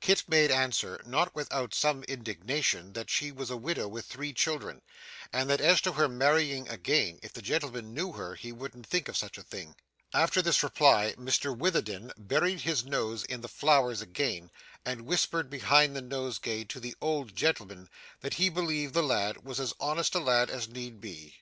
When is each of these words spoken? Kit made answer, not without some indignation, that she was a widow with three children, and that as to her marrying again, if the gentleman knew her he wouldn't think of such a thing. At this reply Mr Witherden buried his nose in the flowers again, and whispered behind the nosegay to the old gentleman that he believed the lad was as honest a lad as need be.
Kit 0.00 0.24
made 0.28 0.50
answer, 0.50 0.98
not 1.04 1.34
without 1.34 1.74
some 1.74 2.02
indignation, 2.04 2.94
that 2.94 3.10
she 3.10 3.30
was 3.30 3.50
a 3.50 3.56
widow 3.58 3.86
with 3.86 4.06
three 4.06 4.32
children, 4.32 4.80
and 5.30 5.50
that 5.50 5.60
as 5.60 5.82
to 5.82 5.92
her 5.92 6.08
marrying 6.08 6.66
again, 6.70 7.18
if 7.22 7.34
the 7.34 7.42
gentleman 7.42 7.92
knew 7.92 8.12
her 8.12 8.34
he 8.34 8.50
wouldn't 8.50 8.86
think 8.86 9.08
of 9.08 9.16
such 9.18 9.36
a 9.36 9.42
thing. 9.42 9.76
At 10.14 10.32
this 10.32 10.62
reply 10.62 11.14
Mr 11.18 11.54
Witherden 11.54 12.12
buried 12.16 12.62
his 12.62 12.86
nose 12.86 13.24
in 13.24 13.42
the 13.42 13.46
flowers 13.48 14.00
again, 14.00 14.50
and 14.86 15.02
whispered 15.02 15.50
behind 15.50 15.94
the 15.94 16.00
nosegay 16.00 16.64
to 16.64 16.80
the 16.80 16.94
old 17.02 17.36
gentleman 17.36 17.90
that 18.22 18.32
he 18.40 18.48
believed 18.48 18.94
the 18.94 19.02
lad 19.02 19.44
was 19.44 19.60
as 19.60 19.74
honest 19.78 20.14
a 20.14 20.18
lad 20.18 20.48
as 20.48 20.66
need 20.66 20.98
be. 20.98 21.36